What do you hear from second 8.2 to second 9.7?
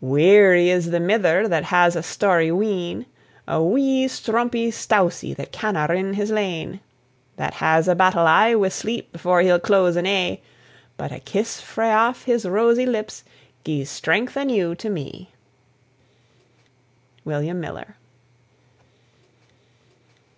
aye wi' sleep before he'll